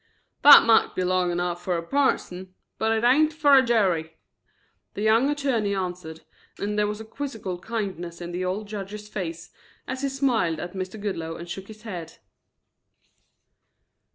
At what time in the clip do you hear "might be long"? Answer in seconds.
0.65-1.31